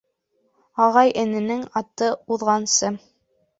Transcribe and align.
Ағай-эненең 0.85 1.63
аты 1.83 2.11
уҙғансы 2.37 2.93